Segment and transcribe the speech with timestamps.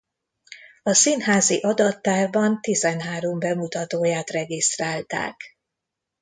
[0.83, 5.41] A Színházi adattárban tizenhárom bemutatóját regisztrálták.